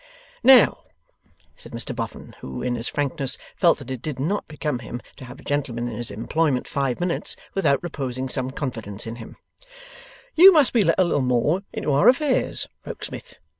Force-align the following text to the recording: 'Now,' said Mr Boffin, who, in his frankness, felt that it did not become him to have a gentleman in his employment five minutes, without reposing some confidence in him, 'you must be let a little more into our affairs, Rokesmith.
'Now,' 0.43 0.85
said 1.55 1.73
Mr 1.73 1.95
Boffin, 1.95 2.33
who, 2.39 2.63
in 2.63 2.73
his 2.73 2.87
frankness, 2.87 3.37
felt 3.55 3.77
that 3.77 3.91
it 3.91 4.01
did 4.01 4.17
not 4.17 4.47
become 4.47 4.79
him 4.79 4.99
to 5.17 5.25
have 5.25 5.39
a 5.39 5.43
gentleman 5.43 5.87
in 5.87 5.95
his 5.95 6.09
employment 6.09 6.67
five 6.67 6.99
minutes, 6.99 7.35
without 7.53 7.83
reposing 7.83 8.27
some 8.27 8.49
confidence 8.49 9.05
in 9.05 9.17
him, 9.17 9.37
'you 10.33 10.51
must 10.51 10.73
be 10.73 10.81
let 10.81 10.97
a 10.97 11.03
little 11.03 11.21
more 11.21 11.61
into 11.71 11.91
our 11.93 12.09
affairs, 12.09 12.67
Rokesmith. 12.83 13.37